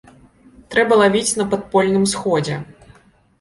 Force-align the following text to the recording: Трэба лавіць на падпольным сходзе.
Трэба 0.75 0.97
лавіць 1.01 1.37
на 1.41 1.45
падпольным 1.51 2.09
сходзе. 2.15 2.57